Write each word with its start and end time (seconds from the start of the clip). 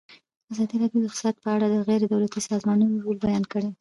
ازادي 0.51 0.75
راډیو 0.81 0.99
د 1.01 1.05
اقتصاد 1.09 1.35
په 1.43 1.49
اړه 1.55 1.67
د 1.69 1.75
غیر 1.87 2.01
دولتي 2.11 2.39
سازمانونو 2.49 2.95
رول 3.03 3.17
بیان 3.25 3.43
کړی. 3.51 3.69